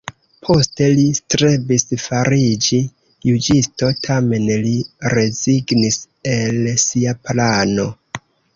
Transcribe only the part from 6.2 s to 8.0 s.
el sia plano.